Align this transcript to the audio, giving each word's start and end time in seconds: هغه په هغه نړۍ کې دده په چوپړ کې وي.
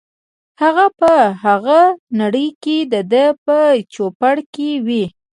هغه 0.61 0.85
په 0.99 1.13
هغه 1.43 1.79
نړۍ 2.19 2.47
کې 2.63 2.77
دده 2.93 3.25
په 3.45 3.57
چوپړ 3.93 4.35
کې 4.55 4.69
وي. 4.85 5.05